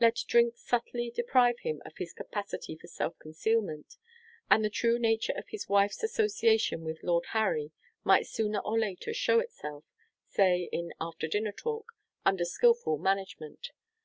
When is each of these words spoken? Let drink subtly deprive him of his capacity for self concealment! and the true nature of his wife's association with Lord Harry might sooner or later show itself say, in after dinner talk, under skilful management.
Let 0.00 0.24
drink 0.26 0.56
subtly 0.56 1.12
deprive 1.14 1.60
him 1.60 1.80
of 1.86 1.98
his 1.98 2.12
capacity 2.12 2.74
for 2.74 2.88
self 2.88 3.16
concealment! 3.20 3.98
and 4.50 4.64
the 4.64 4.68
true 4.68 4.98
nature 4.98 5.32
of 5.36 5.46
his 5.50 5.68
wife's 5.68 6.02
association 6.02 6.82
with 6.82 7.04
Lord 7.04 7.26
Harry 7.26 7.70
might 8.02 8.26
sooner 8.26 8.58
or 8.58 8.76
later 8.76 9.14
show 9.14 9.38
itself 9.38 9.84
say, 10.26 10.68
in 10.72 10.92
after 11.00 11.28
dinner 11.28 11.52
talk, 11.52 11.92
under 12.26 12.44
skilful 12.44 12.98
management. 12.98 13.68